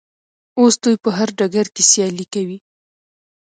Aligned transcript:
اوس 0.59 0.73
دوی 0.83 0.95
په 1.03 1.09
هر 1.17 1.29
ډګر 1.39 1.65
کې 1.75 1.83
سیالي 1.91 2.25
کوي. 2.33 2.57